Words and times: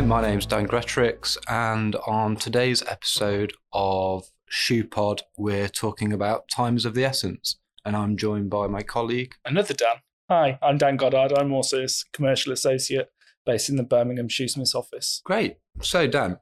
Hi, 0.00 0.06
my 0.06 0.22
name's 0.22 0.46
Dan 0.46 0.66
Gretrix, 0.66 1.36
and 1.46 1.94
on 2.06 2.34
today's 2.34 2.82
episode 2.88 3.52
of 3.74 4.24
ShoePod, 4.50 5.20
we're 5.36 5.68
talking 5.68 6.10
about 6.14 6.48
times 6.48 6.86
of 6.86 6.94
the 6.94 7.04
essence. 7.04 7.58
And 7.84 7.94
I'm 7.94 8.16
joined 8.16 8.48
by 8.48 8.66
my 8.66 8.80
colleague. 8.80 9.34
Another 9.44 9.74
Dan. 9.74 9.96
Hi, 10.30 10.58
I'm 10.62 10.78
Dan 10.78 10.96
Goddard. 10.96 11.34
I'm 11.36 11.52
also 11.52 11.84
a 11.84 11.88
commercial 12.14 12.50
associate 12.50 13.10
based 13.44 13.68
in 13.68 13.76
the 13.76 13.82
Birmingham 13.82 14.28
Shoosmiths 14.28 14.74
office. 14.74 15.20
Great. 15.22 15.58
So, 15.82 16.06
Dan, 16.06 16.38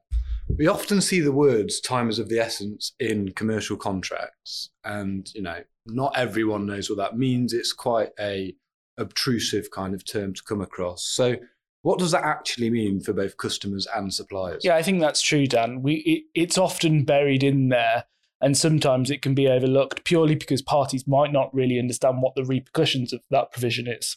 we 0.56 0.68
often 0.68 1.00
see 1.00 1.18
the 1.18 1.32
words 1.32 1.80
time 1.80 2.09
is 2.11 2.20
of 2.20 2.29
the 2.29 2.38
essence 2.38 2.93
in 3.00 3.32
commercial 3.32 3.77
contracts, 3.77 4.70
and 4.84 5.29
you 5.34 5.43
know, 5.43 5.64
not 5.84 6.16
everyone 6.16 6.64
knows 6.64 6.88
what 6.88 6.98
that 6.98 7.18
means. 7.18 7.52
It's 7.52 7.73
quite 7.73 8.10
a 8.20 8.54
obtrusive 8.98 9.73
kind 9.73 9.96
of 9.96 10.04
term 10.04 10.32
to 10.34 10.43
come 10.45 10.60
across. 10.60 11.09
So, 11.09 11.38
what 11.82 11.98
does 11.98 12.10
that 12.10 12.24
actually 12.24 12.70
mean 12.70 13.00
for 13.00 13.12
both 13.12 13.37
customers 13.37 13.87
and 13.95 14.12
suppliers? 14.12 14.64
Yeah, 14.64 14.77
I 14.77 14.82
think 14.82 15.00
that's 15.00 15.23
true, 15.23 15.46
Dan. 15.46 15.82
We 15.82 15.95
it, 15.95 16.41
it's 16.41 16.59
often 16.59 17.04
buried 17.04 17.42
in 17.42 17.68
there, 17.68 18.04
and 18.41 18.56
sometimes 18.56 19.10
it 19.10 19.23
can 19.23 19.34
be 19.34 19.48
overlooked 19.48 20.04
purely 20.04 20.34
because 20.34 20.62
parties 20.62 21.06
might 21.06 21.32
not 21.32 21.54
really 21.54 21.78
understand 21.78 22.20
what 22.20 22.34
the 22.34 22.45
repercussions 22.45 23.12
of 23.12 23.20
that 23.30 23.52
provision 23.52 23.87
is. 23.87 24.16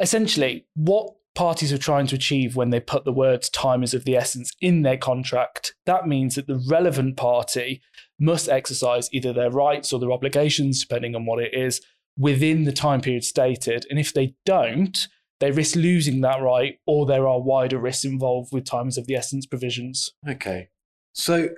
Essentially, 0.00 0.66
what 0.74 1.14
parties 1.34 1.72
are 1.72 1.78
trying 1.78 2.06
to 2.06 2.14
achieve 2.14 2.56
when 2.56 2.70
they 2.70 2.80
put 2.80 3.04
the 3.04 3.12
words 3.12 3.48
time 3.50 3.82
is 3.82 3.92
of 3.92 4.04
the 4.04 4.16
essence 4.16 4.52
in 4.60 4.82
their 4.82 4.96
contract, 4.96 5.74
that 5.84 6.06
means 6.06 6.36
that 6.36 6.46
the 6.46 6.62
relevant 6.68 7.16
party 7.16 7.82
must 8.18 8.48
exercise 8.48 9.12
either 9.12 9.32
their 9.32 9.50
rights 9.50 9.92
or 9.92 9.98
their 9.98 10.12
obligations, 10.12 10.80
depending 10.80 11.14
on 11.14 11.26
what 11.26 11.42
it 11.42 11.52
is, 11.52 11.80
within 12.16 12.64
the 12.64 12.72
time 12.72 13.00
period 13.00 13.24
stated. 13.24 13.84
And 13.90 13.98
if 13.98 14.14
they 14.14 14.34
don't, 14.46 15.08
they 15.40 15.50
risk 15.50 15.76
losing 15.76 16.20
that 16.20 16.40
right, 16.40 16.78
or 16.86 17.06
there 17.06 17.28
are 17.28 17.40
wider 17.40 17.78
risks 17.78 18.04
involved 18.04 18.50
with 18.52 18.64
times 18.64 18.96
of 18.96 19.06
the 19.06 19.14
essence 19.14 19.46
provisions. 19.46 20.12
Okay. 20.28 20.68
So 21.12 21.50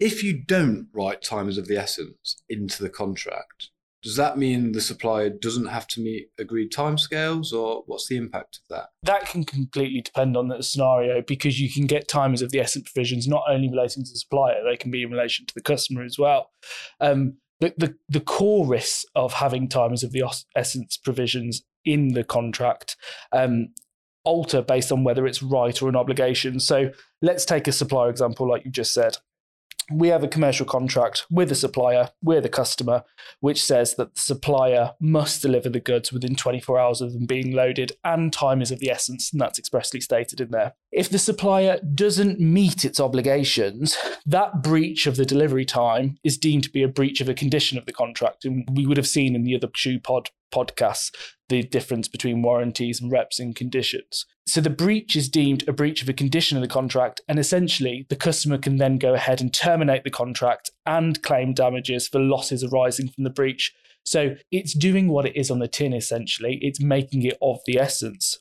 if 0.00 0.22
you 0.22 0.42
don't 0.42 0.88
write 0.92 1.22
times 1.22 1.58
of 1.58 1.66
the 1.66 1.76
essence 1.76 2.42
into 2.48 2.82
the 2.82 2.90
contract, 2.90 3.70
does 4.02 4.16
that 4.16 4.36
mean 4.36 4.72
the 4.72 4.82
supplier 4.82 5.30
doesn't 5.30 5.66
have 5.66 5.86
to 5.88 6.00
meet 6.00 6.28
agreed 6.38 6.70
timescales, 6.70 7.54
or 7.54 7.84
what's 7.86 8.06
the 8.06 8.18
impact 8.18 8.58
of 8.58 8.76
that? 8.76 8.88
That 9.02 9.26
can 9.26 9.44
completely 9.44 10.02
depend 10.02 10.36
on 10.36 10.48
the 10.48 10.62
scenario 10.62 11.22
because 11.22 11.58
you 11.58 11.72
can 11.72 11.86
get 11.86 12.06
times 12.06 12.42
of 12.42 12.50
the 12.50 12.60
essence 12.60 12.90
provisions 12.92 13.26
not 13.26 13.44
only 13.48 13.70
relating 13.70 14.04
to 14.04 14.10
the 14.10 14.18
supplier, 14.18 14.62
they 14.62 14.76
can 14.76 14.90
be 14.90 15.02
in 15.02 15.10
relation 15.10 15.46
to 15.46 15.54
the 15.54 15.62
customer 15.62 16.04
as 16.04 16.18
well. 16.18 16.50
Um, 17.00 17.38
the, 17.60 17.72
the, 17.78 17.94
the 18.10 18.20
core 18.20 18.66
risks 18.66 19.06
of 19.14 19.34
having 19.34 19.68
times 19.68 20.04
of 20.04 20.12
the 20.12 20.24
essence 20.54 20.98
provisions 20.98 21.62
in 21.84 22.14
the 22.14 22.24
contract 22.24 22.96
um, 23.32 23.68
alter 24.24 24.62
based 24.62 24.90
on 24.90 25.04
whether 25.04 25.26
it's 25.26 25.42
right 25.42 25.80
or 25.82 25.88
an 25.88 25.96
obligation. 25.96 26.58
So 26.58 26.90
let's 27.20 27.44
take 27.44 27.68
a 27.68 27.72
supplier 27.72 28.10
example, 28.10 28.48
like 28.48 28.64
you 28.64 28.70
just 28.70 28.92
said 28.92 29.16
we 29.90 30.08
have 30.08 30.24
a 30.24 30.28
commercial 30.28 30.64
contract 30.64 31.26
with 31.30 31.52
a 31.52 31.54
supplier, 31.54 32.10
we're 32.22 32.40
the 32.40 32.48
customer, 32.48 33.04
which 33.40 33.62
says 33.62 33.96
that 33.96 34.14
the 34.14 34.20
supplier 34.20 34.92
must 35.00 35.42
deliver 35.42 35.68
the 35.68 35.80
goods 35.80 36.12
within 36.12 36.34
24 36.34 36.78
hours 36.78 37.00
of 37.00 37.12
them 37.12 37.26
being 37.26 37.52
loaded, 37.52 37.92
and 38.02 38.32
time 38.32 38.62
is 38.62 38.70
of 38.70 38.80
the 38.80 38.90
essence, 38.90 39.32
and 39.32 39.40
that's 39.40 39.58
expressly 39.58 40.00
stated 40.00 40.40
in 40.40 40.50
there. 40.50 40.74
If 40.90 41.10
the 41.10 41.18
supplier 41.18 41.80
doesn't 41.94 42.40
meet 42.40 42.84
its 42.84 43.00
obligations, 43.00 43.96
that 44.24 44.62
breach 44.62 45.06
of 45.06 45.16
the 45.16 45.26
delivery 45.26 45.64
time 45.64 46.18
is 46.24 46.38
deemed 46.38 46.64
to 46.64 46.70
be 46.70 46.82
a 46.82 46.88
breach 46.88 47.20
of 47.20 47.28
a 47.28 47.34
condition 47.34 47.76
of 47.76 47.84
the 47.84 47.92
contract. 47.92 48.44
And 48.44 48.66
we 48.72 48.86
would 48.86 48.96
have 48.96 49.08
seen 49.08 49.34
in 49.34 49.44
the 49.44 49.56
other 49.56 49.68
Shoe 49.74 50.00
Pod 50.00 50.30
podcasts 50.54 51.10
the 51.48 51.62
difference 51.62 52.08
between 52.08 52.42
warranties 52.42 53.00
and 53.00 53.12
reps 53.12 53.38
and 53.38 53.54
conditions. 53.54 54.24
So 54.46 54.60
the 54.60 54.70
breach 54.70 55.16
is 55.16 55.28
deemed 55.28 55.66
a 55.68 55.72
breach 55.72 56.02
of 56.02 56.08
a 56.08 56.14
condition 56.14 56.56
of 56.56 56.62
the 56.62 56.68
contract, 56.68 57.20
and 57.28 57.38
essentially 57.38 58.06
the 58.08 58.16
customer 58.16 58.58
can 58.58 58.76
then 58.76 58.96
go 58.98 59.14
ahead 59.14 59.40
and 59.40 59.52
terminate 59.52 60.04
the 60.04 60.10
contract 60.10 60.70
and 60.86 61.22
claim 61.22 61.52
damages 61.52 62.08
for 62.08 62.20
losses 62.20 62.64
arising 62.64 63.08
from 63.08 63.24
the 63.24 63.30
breach. 63.30 63.74
So 64.04 64.36
it's 64.50 64.74
doing 64.74 65.08
what 65.08 65.26
it 65.26 65.36
is 65.36 65.50
on 65.50 65.58
the 65.58 65.68
tin, 65.68 65.92
essentially. 65.92 66.58
It's 66.60 66.80
making 66.80 67.22
it 67.22 67.38
of 67.40 67.60
the 67.66 67.78
essence. 67.78 68.38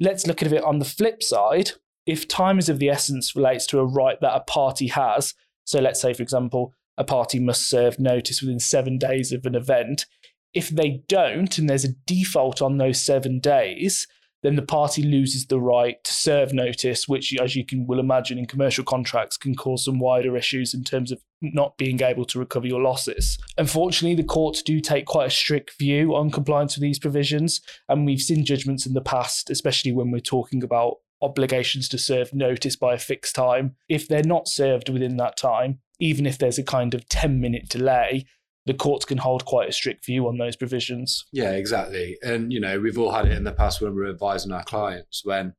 Let's 0.00 0.26
look 0.26 0.42
at 0.42 0.52
it 0.52 0.64
on 0.64 0.78
the 0.78 0.84
flip 0.84 1.22
side. 1.22 1.72
If 2.06 2.28
time 2.28 2.58
is 2.58 2.68
of 2.68 2.78
the 2.78 2.90
essence 2.90 3.36
relates 3.36 3.66
to 3.68 3.78
a 3.78 3.86
right 3.86 4.20
that 4.20 4.34
a 4.34 4.40
party 4.40 4.88
has, 4.88 5.34
so 5.64 5.80
let's 5.80 6.00
say, 6.00 6.12
for 6.12 6.22
example, 6.22 6.74
a 6.96 7.04
party 7.04 7.38
must 7.38 7.68
serve 7.68 7.98
notice 7.98 8.40
within 8.40 8.60
seven 8.60 8.98
days 8.98 9.32
of 9.32 9.46
an 9.46 9.54
event, 9.54 10.06
if 10.54 10.70
they 10.70 11.02
don't, 11.08 11.58
and 11.58 11.68
there's 11.68 11.84
a 11.84 11.92
default 12.06 12.62
on 12.62 12.78
those 12.78 13.00
seven 13.00 13.40
days, 13.40 14.06
then 14.44 14.56
the 14.56 14.62
party 14.62 15.02
loses 15.02 15.46
the 15.46 15.58
right 15.58 16.04
to 16.04 16.12
serve 16.12 16.52
notice, 16.52 17.08
which, 17.08 17.34
as 17.40 17.56
you 17.56 17.64
can 17.64 17.86
will 17.86 17.98
imagine, 17.98 18.38
in 18.38 18.46
commercial 18.46 18.84
contracts 18.84 19.38
can 19.38 19.54
cause 19.54 19.86
some 19.86 19.98
wider 19.98 20.36
issues 20.36 20.74
in 20.74 20.84
terms 20.84 21.10
of 21.10 21.22
not 21.40 21.78
being 21.78 22.02
able 22.02 22.26
to 22.26 22.38
recover 22.38 22.66
your 22.66 22.82
losses. 22.82 23.38
Unfortunately, 23.56 24.14
the 24.14 24.22
courts 24.22 24.62
do 24.62 24.80
take 24.80 25.06
quite 25.06 25.28
a 25.28 25.30
strict 25.30 25.78
view 25.78 26.14
on 26.14 26.30
compliance 26.30 26.76
with 26.76 26.82
these 26.82 26.98
provisions, 26.98 27.62
and 27.88 28.04
we've 28.04 28.20
seen 28.20 28.44
judgments 28.44 28.84
in 28.84 28.92
the 28.92 29.00
past, 29.00 29.48
especially 29.48 29.92
when 29.92 30.10
we're 30.10 30.20
talking 30.20 30.62
about 30.62 30.96
obligations 31.22 31.88
to 31.88 31.96
serve 31.96 32.34
notice 32.34 32.76
by 32.76 32.92
a 32.92 32.98
fixed 32.98 33.34
time. 33.34 33.74
If 33.88 34.08
they're 34.08 34.22
not 34.22 34.46
served 34.46 34.90
within 34.90 35.16
that 35.16 35.38
time, 35.38 35.78
even 36.00 36.26
if 36.26 36.36
there's 36.36 36.58
a 36.58 36.62
kind 36.62 36.92
of 36.92 37.08
10 37.08 37.40
minute 37.40 37.70
delay, 37.70 38.26
the 38.66 38.74
courts 38.74 39.04
can 39.04 39.18
hold 39.18 39.44
quite 39.44 39.68
a 39.68 39.72
strict 39.72 40.04
view 40.06 40.26
on 40.26 40.38
those 40.38 40.56
provisions. 40.56 41.26
Yeah, 41.32 41.52
exactly. 41.52 42.16
And, 42.22 42.52
you 42.52 42.60
know, 42.60 42.80
we've 42.80 42.98
all 42.98 43.12
had 43.12 43.26
it 43.26 43.32
in 43.32 43.44
the 43.44 43.52
past 43.52 43.80
when 43.80 43.94
we're 43.94 44.10
advising 44.10 44.52
our 44.52 44.64
clients 44.64 45.22
when, 45.24 45.54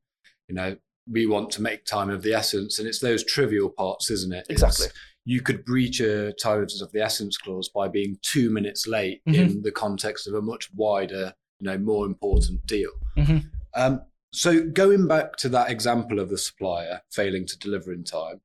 you 0.48 0.54
know, 0.54 0.76
we 1.08 1.26
want 1.26 1.50
to 1.52 1.62
make 1.62 1.84
time 1.84 2.10
of 2.10 2.22
the 2.22 2.34
essence. 2.34 2.78
And 2.78 2.88
it's 2.88 2.98
those 2.98 3.24
trivial 3.24 3.70
parts, 3.70 4.10
isn't 4.10 4.34
it? 4.34 4.46
Exactly. 4.50 4.86
It's, 4.86 4.94
you 5.24 5.40
could 5.40 5.64
breach 5.64 6.00
a 6.00 6.32
time 6.32 6.62
of 6.62 6.92
the 6.92 7.00
essence 7.00 7.36
clause 7.36 7.68
by 7.68 7.88
being 7.88 8.18
two 8.22 8.50
minutes 8.50 8.86
late 8.86 9.22
mm-hmm. 9.28 9.40
in 9.40 9.62
the 9.62 9.72
context 9.72 10.26
of 10.26 10.34
a 10.34 10.42
much 10.42 10.68
wider, 10.74 11.32
you 11.60 11.66
know, 11.66 11.78
more 11.78 12.06
important 12.06 12.64
deal. 12.66 12.90
Mm-hmm. 13.16 13.38
Um, 13.74 14.02
so 14.32 14.64
going 14.68 15.06
back 15.06 15.36
to 15.36 15.48
that 15.50 15.70
example 15.70 16.18
of 16.18 16.28
the 16.28 16.38
supplier 16.38 17.00
failing 17.10 17.46
to 17.46 17.58
deliver 17.58 17.92
in 17.92 18.04
time, 18.04 18.40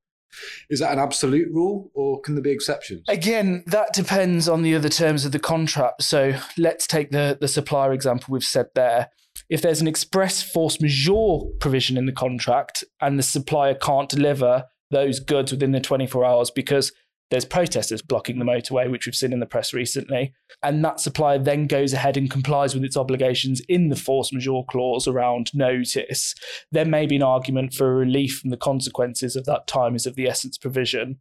is 0.70 0.80
that 0.80 0.92
an 0.92 1.00
absolute 1.00 1.48
rule 1.52 1.92
or 1.94 2.22
can 2.22 2.36
there 2.36 2.42
be 2.42 2.52
exceptions? 2.52 3.04
Again, 3.08 3.64
that 3.68 3.94
depends 3.94 4.48
on 4.48 4.62
the 4.62 4.76
other 4.76 4.90
terms 4.90 5.26
of 5.26 5.32
the 5.32 5.40
contract. 5.40 6.04
So 6.04 6.40
let's 6.58 6.88
take 6.88 7.12
the, 7.12 7.38
the 7.40 7.48
supplier 7.48 7.94
example 7.94 8.28
we've 8.30 8.44
said 8.44 8.68
there. 8.76 9.10
If 9.50 9.62
there's 9.62 9.82
an 9.82 9.88
express 9.88 10.42
force 10.42 10.80
majeure 10.82 11.46
provision 11.60 11.98
in 11.98 12.06
the 12.06 12.12
contract 12.12 12.84
and 13.00 13.18
the 13.18 13.24
supplier 13.24 13.76
can't 13.76 14.10
deliver 14.10 14.66
those 14.92 15.20
goods 15.20 15.52
within 15.52 15.72
the 15.72 15.80
24 15.80 16.26
hours 16.26 16.52
because 16.52 16.92
there's 17.32 17.46
protesters 17.46 18.02
blocking 18.02 18.40
the 18.40 18.46
motorway, 18.46 18.92
which 18.92 19.06
we've 19.06 19.16
seen 19.16 19.32
in 19.32 19.40
the 19.40 19.46
press 19.46 19.74
recently. 19.74 20.34
And 20.62 20.84
that 20.84 21.00
supplier 21.00 21.40
then 21.40 21.66
goes 21.66 21.94
ahead 21.94 22.18
and 22.18 22.30
complies 22.30 22.76
with 22.76 22.84
its 22.84 22.98
obligations 22.98 23.62
in 23.70 23.88
the 23.88 23.96
force 23.96 24.34
majeure 24.34 24.64
clause 24.70 25.08
around 25.08 25.50
notice. 25.54 26.36
There 26.72 26.86
may 26.86 27.08
be 27.08 27.16
an 27.16 27.24
argument 27.24 27.74
for 27.74 27.96
relief 27.96 28.38
from 28.38 28.50
the 28.50 28.58
consequences 28.58 29.38
of 29.38 29.46
that 29.46 29.66
time 29.66 29.96
is 29.96 30.06
of 30.06 30.16
the 30.16 30.28
essence 30.28 30.58
provision. 30.58 31.20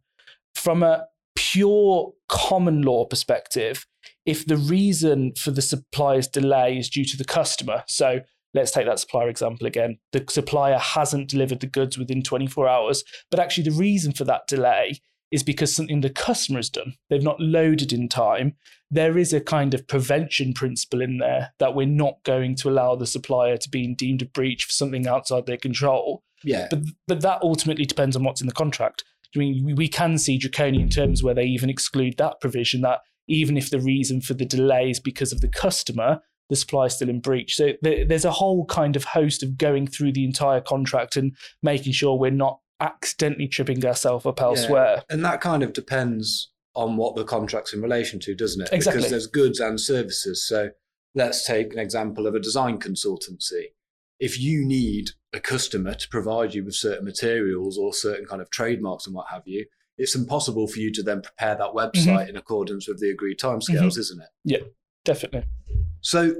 From 0.53 0.83
a 0.83 1.05
pure 1.35 2.11
common 2.27 2.81
law 2.81 3.05
perspective, 3.05 3.87
if 4.25 4.45
the 4.45 4.57
reason 4.57 5.33
for 5.35 5.51
the 5.51 5.61
supplier's 5.61 6.27
delay 6.27 6.77
is 6.77 6.89
due 6.89 7.05
to 7.05 7.17
the 7.17 7.23
customer, 7.23 7.83
so 7.87 8.19
let's 8.53 8.71
take 8.71 8.85
that 8.85 8.99
supplier 8.99 9.29
example 9.29 9.65
again. 9.65 9.97
The 10.11 10.25
supplier 10.29 10.77
hasn't 10.77 11.29
delivered 11.29 11.61
the 11.61 11.67
goods 11.67 11.97
within 11.97 12.21
24 12.21 12.67
hours, 12.67 13.05
but 13.29 13.39
actually 13.39 13.69
the 13.69 13.77
reason 13.77 14.11
for 14.11 14.25
that 14.25 14.41
delay 14.49 14.99
is 15.31 15.43
because 15.43 15.75
something 15.75 16.01
the 16.01 16.09
customer 16.09 16.59
has 16.59 16.69
done. 16.69 16.95
They've 17.09 17.23
not 17.23 17.39
loaded 17.39 17.93
in 17.93 18.09
time. 18.09 18.55
There 18.89 19.17
is 19.17 19.31
a 19.31 19.39
kind 19.39 19.73
of 19.73 19.87
prevention 19.87 20.53
principle 20.53 21.01
in 21.01 21.17
there 21.19 21.53
that 21.59 21.73
we're 21.73 21.87
not 21.87 22.23
going 22.23 22.55
to 22.57 22.69
allow 22.69 22.95
the 22.95 23.07
supplier 23.07 23.57
to 23.57 23.69
be 23.69 23.93
deemed 23.95 24.21
a 24.21 24.25
breach 24.25 24.65
for 24.65 24.73
something 24.73 25.07
outside 25.07 25.45
their 25.45 25.57
control. 25.57 26.23
Yeah. 26.43 26.67
But 26.69 26.79
but 27.07 27.21
that 27.21 27.41
ultimately 27.41 27.85
depends 27.85 28.15
on 28.15 28.23
what's 28.23 28.41
in 28.41 28.47
the 28.47 28.53
contract. 28.53 29.03
I 29.35 29.39
mean, 29.39 29.75
we 29.77 29.87
can 29.87 30.17
see 30.17 30.37
draconian 30.37 30.89
terms 30.89 31.23
where 31.23 31.33
they 31.33 31.45
even 31.45 31.69
exclude 31.69 32.17
that 32.17 32.41
provision 32.41 32.81
that 32.81 32.99
even 33.27 33.55
if 33.55 33.69
the 33.69 33.79
reason 33.79 34.19
for 34.19 34.33
the 34.33 34.45
delay 34.45 34.89
is 34.89 34.99
because 34.99 35.31
of 35.31 35.39
the 35.39 35.47
customer, 35.47 36.19
the 36.49 36.55
supply 36.57 36.85
is 36.85 36.95
still 36.95 37.09
in 37.09 37.21
breach. 37.21 37.55
So 37.55 37.71
there's 37.81 38.25
a 38.25 38.31
whole 38.31 38.65
kind 38.65 38.97
of 38.97 39.05
host 39.05 39.41
of 39.41 39.57
going 39.57 39.87
through 39.87 40.11
the 40.11 40.25
entire 40.25 40.59
contract 40.59 41.15
and 41.15 41.33
making 41.63 41.93
sure 41.93 42.17
we're 42.17 42.31
not 42.31 42.59
accidentally 42.81 43.47
tripping 43.47 43.85
ourselves 43.85 44.25
up 44.25 44.41
elsewhere. 44.41 44.95
Yeah. 44.97 45.03
And 45.09 45.23
that 45.23 45.39
kind 45.39 45.63
of 45.63 45.73
depends 45.73 46.51
on 46.73 46.97
what 46.97 47.15
the 47.15 47.23
contract's 47.23 47.73
in 47.73 47.81
relation 47.81 48.19
to, 48.21 48.35
doesn't 48.35 48.61
it? 48.61 48.69
Exactly. 48.71 48.99
Because 48.99 49.11
there's 49.11 49.27
goods 49.27 49.59
and 49.59 49.79
services. 49.79 50.45
So 50.45 50.71
let's 51.15 51.45
take 51.45 51.73
an 51.73 51.79
example 51.79 52.27
of 52.27 52.35
a 52.35 52.39
design 52.39 52.79
consultancy. 52.79 53.67
If 54.19 54.39
you 54.39 54.65
need 54.65 55.11
a 55.33 55.39
customer 55.39 55.93
to 55.93 56.09
provide 56.09 56.53
you 56.53 56.63
with 56.63 56.75
certain 56.75 57.05
materials 57.05 57.77
or 57.77 57.93
certain 57.93 58.25
kind 58.25 58.41
of 58.41 58.49
trademarks 58.49 59.05
and 59.05 59.15
what 59.15 59.27
have 59.29 59.43
you, 59.45 59.65
it's 59.97 60.15
impossible 60.15 60.67
for 60.67 60.79
you 60.79 60.91
to 60.93 61.03
then 61.03 61.21
prepare 61.21 61.55
that 61.55 61.73
website 61.73 62.05
mm-hmm. 62.05 62.29
in 62.29 62.37
accordance 62.37 62.87
with 62.87 62.99
the 62.99 63.09
agreed 63.09 63.39
timescales, 63.39 63.69
mm-hmm. 63.69 63.99
isn't 63.99 64.21
it? 64.21 64.29
Yeah, 64.43 64.59
definitely. 65.05 65.43
So 66.01 66.35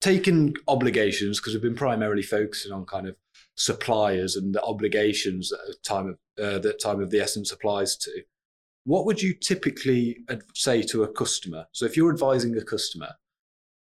taking 0.00 0.56
obligations, 0.68 1.40
because 1.40 1.54
we've 1.54 1.62
been 1.62 1.74
primarily 1.74 2.22
focusing 2.22 2.72
on 2.72 2.84
kind 2.84 3.06
of 3.06 3.16
suppliers 3.56 4.36
and 4.36 4.54
the 4.54 4.62
obligations 4.62 5.50
that 5.50 5.76
time 5.82 6.08
of 6.08 6.18
uh, 6.42 6.58
that 6.58 6.80
time 6.80 7.00
of 7.00 7.10
the 7.10 7.20
essence 7.20 7.50
applies 7.50 7.96
to. 7.96 8.10
What 8.84 9.04
would 9.06 9.20
you 9.20 9.34
typically 9.34 10.18
say 10.54 10.82
to 10.82 11.02
a 11.02 11.08
customer? 11.08 11.66
So 11.72 11.86
if 11.86 11.96
you're 11.96 12.12
advising 12.12 12.56
a 12.56 12.64
customer, 12.64 13.08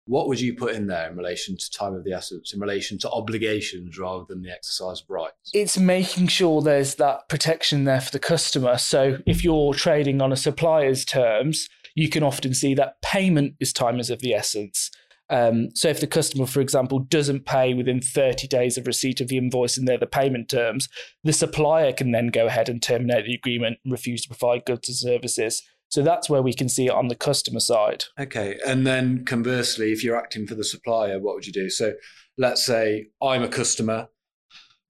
what 0.07 0.27
would 0.27 0.39
you 0.39 0.55
put 0.55 0.73
in 0.73 0.87
there 0.87 1.09
in 1.09 1.17
relation 1.17 1.57
to 1.57 1.71
time 1.71 1.93
of 1.93 2.03
the 2.03 2.13
essence, 2.13 2.53
in 2.53 2.59
relation 2.59 2.97
to 2.99 3.09
obligations 3.09 3.97
rather 3.97 4.23
than 4.27 4.41
the 4.41 4.51
exercise 4.51 5.01
of 5.01 5.09
rights? 5.09 5.51
It's 5.53 5.77
making 5.77 6.27
sure 6.27 6.61
there's 6.61 6.95
that 6.95 7.27
protection 7.27 7.83
there 7.83 8.01
for 8.01 8.11
the 8.11 8.19
customer. 8.19 8.77
So 8.77 9.17
if 9.25 9.43
you're 9.43 9.73
trading 9.73 10.21
on 10.21 10.31
a 10.31 10.37
supplier's 10.37 11.05
terms, 11.05 11.67
you 11.95 12.09
can 12.09 12.23
often 12.23 12.53
see 12.53 12.75
that 12.75 13.01
payment 13.01 13.55
is 13.59 13.73
time 13.73 13.99
is 13.99 14.09
of 14.09 14.19
the 14.19 14.33
essence. 14.33 14.91
Um, 15.29 15.69
so 15.73 15.89
if 15.89 15.99
the 15.99 16.07
customer, 16.07 16.45
for 16.45 16.61
example, 16.61 16.99
doesn't 16.99 17.45
pay 17.45 17.73
within 17.73 17.99
30 17.99 18.47
days 18.47 18.77
of 18.77 18.85
receipt 18.85 19.21
of 19.21 19.27
the 19.27 19.37
invoice 19.37 19.77
and 19.77 19.87
they're 19.87 19.97
the 19.97 20.05
payment 20.05 20.49
terms, 20.49 20.87
the 21.23 21.33
supplier 21.33 21.93
can 21.93 22.11
then 22.11 22.27
go 22.27 22.45
ahead 22.45 22.69
and 22.69 22.81
terminate 22.81 23.25
the 23.25 23.35
agreement 23.35 23.79
refuse 23.85 24.21
to 24.23 24.29
provide 24.29 24.65
goods 24.65 24.87
and 24.87 24.97
services. 24.97 25.63
So 25.89 26.01
that's 26.01 26.29
where 26.29 26.41
we 26.41 26.53
can 26.53 26.69
see 26.69 26.87
it 26.87 26.93
on 26.93 27.07
the 27.07 27.15
customer 27.15 27.59
side. 27.59 28.05
Okay. 28.19 28.57
And 28.67 28.85
then 28.85 29.25
conversely, 29.25 29.91
if 29.91 30.03
you're 30.03 30.17
acting 30.17 30.45
for 30.45 30.55
the 30.55 30.63
supplier, 30.63 31.19
what 31.19 31.35
would 31.35 31.47
you 31.47 31.53
do? 31.53 31.69
So 31.69 31.93
let's 32.37 32.65
say 32.65 33.07
I'm 33.21 33.43
a 33.43 33.47
customer 33.47 34.09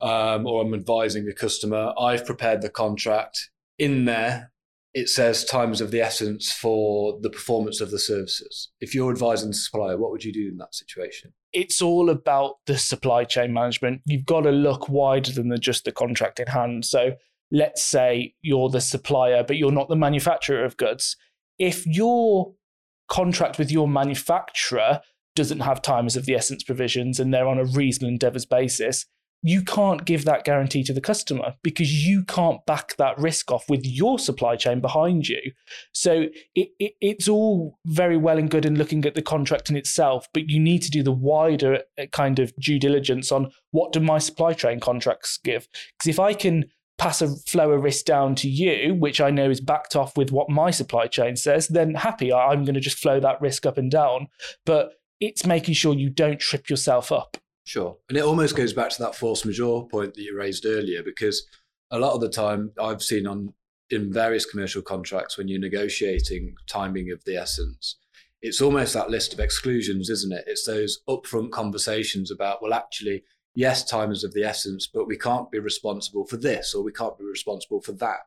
um, 0.02 0.46
or 0.46 0.62
I'm 0.62 0.74
advising 0.74 1.28
a 1.28 1.34
customer, 1.34 1.94
I've 2.00 2.26
prepared 2.26 2.62
the 2.62 2.70
contract. 2.70 3.50
In 3.78 4.06
there, 4.06 4.52
it 4.96 5.10
says 5.10 5.44
times 5.44 5.82
of 5.82 5.92
the 5.92 6.02
essence 6.02 6.54
for 6.54 7.20
the 7.22 7.30
performance 7.30 7.82
of 7.82 7.92
the 7.92 8.00
services. 8.00 8.72
If 8.80 8.96
you're 8.96 9.12
advising 9.12 9.50
the 9.50 9.56
supplier, 9.56 9.98
what 9.98 10.10
would 10.10 10.24
you 10.24 10.32
do 10.32 10.48
in 10.48 10.58
that 10.58 10.74
situation? 10.74 11.34
It's 11.52 11.82
all 11.82 12.10
about 12.10 12.56
the 12.66 12.78
supply 12.78 13.26
chain 13.26 13.52
management. 13.52 14.02
You've 14.06 14.26
got 14.26 14.42
to 14.42 14.52
look 14.52 14.88
wider 14.88 15.34
than 15.34 15.50
the, 15.50 15.58
just 15.58 15.84
the 15.84 15.92
contract 15.92 16.40
in 16.40 16.48
hand. 16.48 16.86
So 16.86 17.12
let's 17.52 17.84
say 17.84 18.36
you're 18.42 18.70
the 18.70 18.80
supplier, 18.80 19.44
but 19.44 19.58
you're 19.58 19.70
not 19.70 19.90
the 19.90 19.98
manufacturer 19.98 20.64
of 20.64 20.78
goods. 20.78 21.18
If 21.60 21.86
your 21.86 22.54
contract 23.10 23.60
with 23.60 23.70
your 23.70 23.90
manufacturer 23.90 25.02
doesn't 25.36 25.60
have 25.60 25.82
times 25.82 26.16
of 26.16 26.26
the 26.26 26.36
essence 26.36 26.64
provisions 26.64 27.20
and 27.20 27.34
they're 27.34 27.48
on 27.48 27.60
a 27.60 27.66
reasonable 27.66 28.14
endeavors 28.14 28.46
basis, 28.46 29.06
you 29.46 29.62
can't 29.62 30.06
give 30.06 30.26
that 30.26 30.44
guarantee 30.44 30.84
to 30.84 30.92
the 30.92 31.00
customer 31.00 31.54
because 31.62 32.08
you 32.08 32.24
can't 32.24 32.66
back 32.66 32.96
that 32.98 33.16
risk 33.20 33.52
off 33.52 33.70
with 33.70 33.86
your 33.86 34.18
supply 34.18 34.56
chain 34.56 34.82
behind 34.82 35.28
you. 35.28 35.40
So 35.92 36.30
it, 36.56 36.70
it, 36.80 36.94
it's 37.00 37.30
all 37.30 37.78
very 37.86 38.18
well 38.18 38.40
and 38.40 38.50
good 38.50 38.66
in 38.66 38.76
looking 38.76 39.06
at 39.06 39.14
the 39.14 39.22
contract 39.22 39.70
in 39.70 39.78
itself, 39.78 40.28
but 40.34 40.50
you 40.50 40.60
need 40.60 40.82
to 40.82 40.90
do 40.90 41.04
the 41.04 41.12
wider 41.12 41.84
uh, 42.00 42.08
kind 42.08 42.40
of 42.40 42.56
due 42.56 42.80
diligence 42.80 43.32
on 43.32 43.52
what 43.70 43.94
do 43.94 44.00
my 44.00 44.18
supply 44.18 44.54
chain 44.54 44.80
contracts 44.80 45.38
give? 45.38 45.68
Because 45.92 46.10
if 46.10 46.20
I 46.20 46.34
can 46.34 46.66
pass 46.98 47.22
a 47.22 47.28
flow 47.28 47.70
of 47.70 47.84
risk 47.84 48.06
down 48.06 48.34
to 48.38 48.50
you, 48.50 48.96
which 48.96 49.22
I 49.22 49.30
know 49.30 49.52
is 49.52 49.62
backed 49.62 49.96
off 49.96 50.18
with 50.18 50.32
what 50.32 50.50
my 50.50 50.72
supply 50.72 51.06
chain 51.06 51.36
says, 51.36 51.68
then 51.68 51.94
happy, 51.94 52.34
I'm 52.34 52.64
going 52.64 52.74
to 52.74 52.80
just 52.80 52.98
flow 52.98 53.20
that 53.20 53.42
risk 53.42 53.68
up 53.68 53.78
and 53.78 53.92
down. 53.92 54.28
But 54.66 54.94
it's 55.20 55.46
making 55.46 55.76
sure 55.76 55.94
you 55.94 56.10
don't 56.10 56.40
trip 56.40 56.68
yourself 56.68 57.12
up. 57.12 57.38
Sure. 57.66 57.98
And 58.10 58.18
it 58.18 58.24
almost 58.24 58.56
goes 58.56 58.74
back 58.74 58.92
to 58.92 59.02
that 59.02 59.16
force 59.16 59.44
majeure 59.44 59.84
point 59.84 60.14
that 60.14 60.22
you 60.22 60.38
raised 60.38 60.66
earlier, 60.66 61.04
because 61.04 61.46
a 61.92 62.00
lot 62.00 62.14
of 62.14 62.22
the 62.22 62.30
time 62.30 62.72
I've 62.80 63.04
seen 63.04 63.28
on 63.28 63.54
in 63.90 64.12
various 64.12 64.46
commercial 64.46 64.82
contracts 64.82 65.38
when 65.38 65.48
you're 65.48 65.60
negotiating 65.60 66.56
timing 66.70 67.12
of 67.12 67.24
the 67.26 67.36
essence, 67.36 67.98
it's 68.42 68.62
almost 68.62 68.94
that 68.94 69.10
list 69.10 69.34
of 69.34 69.40
exclusions, 69.40 70.10
isn't 70.10 70.34
it? 70.34 70.44
It's 70.48 70.66
those 70.66 71.00
upfront 71.10 71.52
conversations 71.52 72.32
about, 72.32 72.62
well, 72.62 72.74
actually, 72.74 73.24
yes, 73.56 73.84
time 73.84 74.12
is 74.12 74.24
of 74.24 74.34
the 74.34 74.44
essence, 74.44 74.88
but 74.92 75.08
we 75.08 75.18
can't 75.18 75.50
be 75.52 75.60
responsible 75.60 76.26
for 76.26 76.38
this 76.38 76.74
or 76.76 76.84
we 76.84 76.92
can't 76.92 77.18
be 77.18 77.26
responsible 77.26 77.82
for 77.82 77.94
that. 77.94 78.20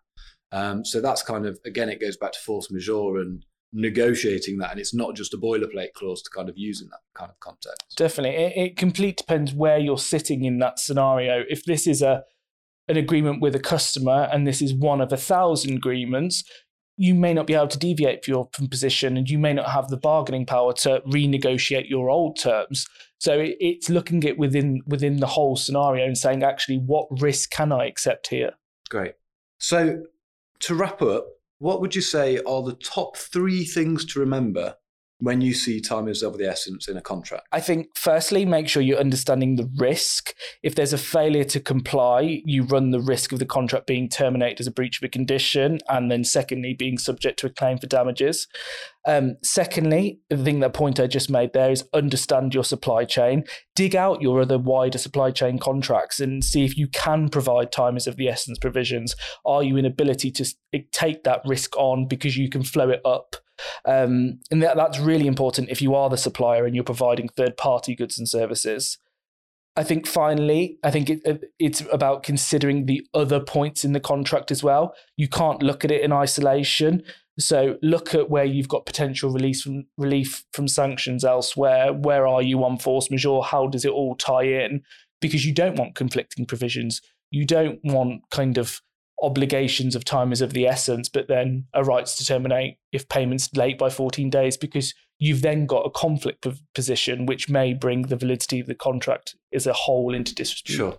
Um, 0.50 0.85
so 0.85 1.00
that's 1.00 1.23
kind 1.23 1.46
of, 1.46 1.58
again, 1.64 1.88
it 1.88 2.00
goes 2.00 2.17
back 2.17 2.32
to 2.32 2.40
force 2.40 2.70
majeure 2.70 3.19
and 3.19 3.44
negotiating 3.72 4.58
that 4.58 4.70
and 4.70 4.80
it's 4.80 4.94
not 4.94 5.14
just 5.14 5.34
a 5.34 5.36
boilerplate 5.36 5.92
clause 5.94 6.22
to 6.22 6.30
kind 6.30 6.48
of 6.48 6.56
use 6.56 6.80
in 6.80 6.88
that 6.88 7.00
kind 7.14 7.30
of 7.30 7.38
context. 7.40 7.96
Definitely. 7.96 8.36
It, 8.36 8.52
it 8.56 8.76
complete 8.76 9.18
depends 9.18 9.52
where 9.52 9.78
you're 9.78 9.98
sitting 9.98 10.44
in 10.44 10.58
that 10.60 10.78
scenario. 10.78 11.44
If 11.48 11.64
this 11.64 11.86
is 11.86 12.02
a 12.02 12.24
an 12.88 12.96
agreement 12.96 13.42
with 13.42 13.54
a 13.54 13.60
customer 13.60 14.30
and 14.32 14.46
this 14.46 14.62
is 14.62 14.72
one 14.72 15.02
of 15.02 15.12
a 15.12 15.16
thousand 15.16 15.76
agreements 15.76 16.42
you 16.98 17.14
may 17.14 17.32
not 17.32 17.46
be 17.46 17.54
able 17.54 17.68
to 17.68 17.78
deviate 17.78 18.24
from 18.24 18.32
your 18.32 18.50
position 18.68 19.16
and 19.16 19.30
you 19.30 19.38
may 19.38 19.52
not 19.52 19.70
have 19.70 19.88
the 19.88 19.96
bargaining 19.96 20.44
power 20.44 20.72
to 20.72 21.00
renegotiate 21.06 21.88
your 21.88 22.10
old 22.10 22.36
terms. 22.38 22.86
So 23.18 23.38
it, 23.38 23.56
it's 23.60 23.88
looking 23.88 24.24
at 24.24 24.36
within 24.36 24.82
within 24.84 25.20
the 25.20 25.28
whole 25.28 25.54
scenario 25.54 26.04
and 26.04 26.18
saying 26.18 26.42
actually 26.42 26.78
what 26.78 27.06
risk 27.20 27.50
can 27.50 27.70
i 27.70 27.86
accept 27.86 28.26
here? 28.28 28.50
Great. 28.90 29.14
So 29.58 30.02
to 30.60 30.74
wrap 30.74 31.00
up 31.00 31.26
what 31.58 31.81
would 31.81 31.94
you 31.94 32.02
say 32.02 32.38
are 32.46 32.62
the 32.62 32.75
top 32.75 33.16
three 33.16 33.64
things 33.64 34.05
to 34.05 34.20
remember 34.20 34.75
when 35.20 35.40
you 35.40 35.52
see 35.52 35.80
time 35.80 36.06
is 36.06 36.22
of 36.22 36.38
the 36.38 36.48
essence 36.48 36.88
in 36.88 36.96
a 36.96 37.00
contract? 37.00 37.46
I 37.50 37.60
think, 37.60 37.88
firstly, 37.96 38.44
make 38.44 38.68
sure 38.68 38.82
you're 38.82 38.98
understanding 38.98 39.56
the 39.56 39.68
risk. 39.76 40.32
If 40.62 40.74
there's 40.74 40.92
a 40.92 40.98
failure 40.98 41.44
to 41.44 41.60
comply, 41.60 42.42
you 42.44 42.62
run 42.62 42.90
the 42.90 43.00
risk 43.00 43.32
of 43.32 43.38
the 43.38 43.46
contract 43.46 43.86
being 43.86 44.08
terminated 44.08 44.60
as 44.60 44.66
a 44.66 44.72
breach 44.72 44.98
of 44.98 45.04
a 45.04 45.08
condition, 45.08 45.78
and 45.88 46.10
then, 46.10 46.24
secondly, 46.24 46.74
being 46.74 46.98
subject 46.98 47.38
to 47.40 47.46
a 47.46 47.50
claim 47.50 47.78
for 47.78 47.86
damages. 47.86 48.46
Um, 49.06 49.36
secondly, 49.42 50.20
the 50.28 50.36
thing 50.36 50.60
that 50.60 50.74
point 50.74 51.00
I 51.00 51.06
just 51.06 51.30
made 51.30 51.52
there 51.52 51.70
is 51.70 51.84
understand 51.94 52.54
your 52.54 52.64
supply 52.64 53.04
chain, 53.04 53.44
dig 53.74 53.96
out 53.96 54.22
your 54.22 54.42
other 54.42 54.58
wider 54.58 54.98
supply 54.98 55.30
chain 55.30 55.58
contracts, 55.58 56.20
and 56.20 56.44
see 56.44 56.64
if 56.64 56.76
you 56.76 56.86
can 56.88 57.28
provide 57.28 57.72
timers 57.72 58.06
of 58.06 58.16
the 58.16 58.28
essence 58.28 58.58
provisions. 58.58 59.16
Are 59.44 59.62
you 59.62 59.76
in 59.76 59.84
ability 59.84 60.30
to 60.32 60.54
take 60.92 61.24
that 61.24 61.40
risk 61.44 61.76
on 61.76 62.06
because 62.06 62.36
you 62.36 62.48
can 62.48 62.62
flow 62.62 62.90
it 62.90 63.00
up? 63.04 63.36
Um, 63.84 64.40
and 64.50 64.62
that, 64.62 64.76
that's 64.76 64.99
really 64.99 65.26
important 65.26 65.70
if 65.70 65.82
you 65.82 65.94
are 65.94 66.08
the 66.08 66.16
supplier 66.16 66.64
and 66.66 66.75
you're 66.75 66.84
providing 66.84 67.28
third 67.28 67.56
party 67.56 67.94
goods 67.94 68.19
and 68.19 68.28
services. 68.28 68.99
I 69.76 69.84
think 69.84 70.08
finally, 70.08 70.76
I 70.82 70.90
think 70.90 71.08
it, 71.08 71.52
it's 71.60 71.82
about 71.93 72.25
considering 72.25 72.87
the 72.87 73.06
other 73.14 73.38
points 73.38 73.84
in 73.84 73.93
the 73.93 74.00
contract 74.00 74.50
as 74.50 74.60
well. 74.60 74.93
You 75.16 75.28
can't 75.28 75.62
look 75.62 75.84
at 75.84 75.93
it 75.93 76.02
in 76.02 76.12
isolation. 76.12 77.05
So 77.38 77.76
look 77.81 78.12
at 78.12 78.28
where 78.28 78.44
you've 78.44 78.69
got 78.69 78.87
potential 78.87 79.31
release 79.31 79.62
from 79.62 79.84
relief 79.96 80.44
from 80.52 80.66
sanctions 80.66 81.25
elsewhere. 81.25 81.92
Where 81.92 82.26
are 82.26 82.42
you 82.42 82.64
on 82.64 82.78
force 82.78 83.09
majeure? 83.09 83.42
How 83.42 83.68
does 83.68 83.85
it 83.85 83.92
all 83.92 84.16
tie 84.16 84.47
in? 84.47 84.82
Because 85.21 85.47
you 85.47 85.54
don't 85.54 85.76
want 85.76 85.94
conflicting 85.94 86.44
provisions. 86.44 87.00
You 87.30 87.44
don't 87.47 87.78
want 87.85 88.23
kind 88.32 88.59
of 88.59 88.80
obligations 89.22 89.94
of 89.94 90.04
time 90.04 90.32
is 90.32 90.40
of 90.40 90.52
the 90.52 90.66
essence, 90.66 91.08
but 91.08 91.28
then 91.28 91.64
a 91.75 91.84
rights 91.84 92.16
to 92.16 92.25
terminate 92.25 92.76
if 92.92 93.08
payment's 93.08 93.52
late 93.54 93.78
by 93.78 93.90
14 93.90 94.30
days, 94.30 94.56
because 94.56 94.94
you've 95.18 95.42
then 95.42 95.66
got 95.66 95.87
a 95.87 95.90
conflict 95.90 96.46
of 96.46 96.60
position 96.75 97.26
which 97.26 97.48
may 97.48 97.75
bring 97.75 98.02
the 98.02 98.16
validity 98.16 98.60
of 98.60 98.66
the 98.66 98.75
contract 98.75 99.34
as 99.52 99.66
a 99.66 99.72
whole 99.72 100.14
into 100.14 100.34
dispute. 100.34 100.76
Sure. 100.76 100.98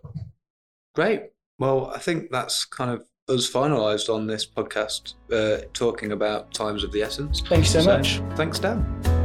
Great. 0.95 1.23
Well, 1.59 1.91
I 1.93 1.99
think 1.99 2.31
that's 2.31 2.65
kind 2.65 2.91
of 2.91 3.05
us 3.29 3.49
finalised 3.49 4.13
on 4.13 4.27
this 4.27 4.45
podcast, 4.45 5.13
uh, 5.31 5.65
talking 5.73 6.11
about 6.11 6.53
times 6.53 6.83
of 6.83 6.91
the 6.91 7.01
essence. 7.01 7.41
Thank 7.41 7.63
you 7.63 7.69
so, 7.69 7.81
so 7.81 7.97
much. 7.97 8.21
Thanks, 8.35 8.59
Dan. 8.59 9.18